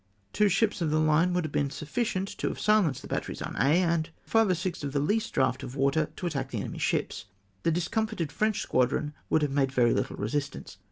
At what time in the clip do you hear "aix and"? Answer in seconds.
3.61-4.09